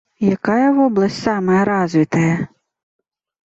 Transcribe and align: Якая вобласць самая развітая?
Якая 0.35 0.69
вобласць 0.77 1.19
самая 1.27 1.61
развітая? 1.71 2.35